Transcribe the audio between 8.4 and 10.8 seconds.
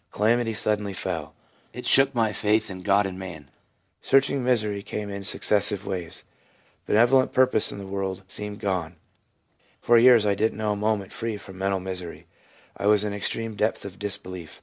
gone. For years I didn't know a